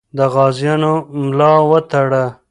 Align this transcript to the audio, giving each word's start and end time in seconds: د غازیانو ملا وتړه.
د 0.17 0.19
غازیانو 0.33 0.93
ملا 1.21 1.51
وتړه. 1.69 2.23